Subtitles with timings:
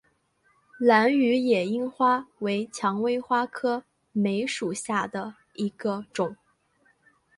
[0.79, 6.35] 兰屿野樱花为蔷薇科梅属下的一个种。